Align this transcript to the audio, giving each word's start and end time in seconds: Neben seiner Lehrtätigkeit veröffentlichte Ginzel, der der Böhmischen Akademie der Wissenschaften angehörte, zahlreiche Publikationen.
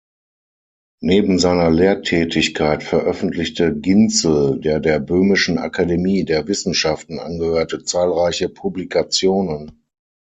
Neben 1.03 1.37
seiner 1.37 1.69
Lehrtätigkeit 1.69 2.81
veröffentlichte 2.81 3.75
Ginzel, 3.79 4.59
der 4.59 4.79
der 4.79 4.99
Böhmischen 4.99 5.59
Akademie 5.59 6.25
der 6.25 6.47
Wissenschaften 6.47 7.19
angehörte, 7.19 7.83
zahlreiche 7.83 8.49
Publikationen. 8.49 9.83